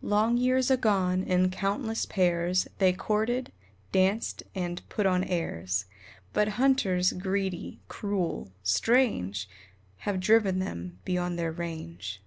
Long 0.00 0.36
years 0.36 0.70
agone, 0.70 1.24
in 1.24 1.50
countless 1.50 2.06
pairs 2.06 2.68
They 2.78 2.92
courted, 2.92 3.50
danced, 3.90 4.44
and 4.54 4.80
"put 4.88 5.06
on 5.06 5.24
airs," 5.24 5.86
But 6.32 6.50
hunters, 6.50 7.12
greedy, 7.12 7.80
cruel 7.88 8.52
strange! 8.62 9.48
Have 10.06 10.20
driven 10.20 10.60
them 10.60 11.00
beyond 11.04 11.36
their 11.36 11.50
range. 11.50 12.22